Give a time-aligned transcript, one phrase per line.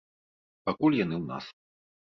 [0.71, 1.45] Пакуль яны ў нас.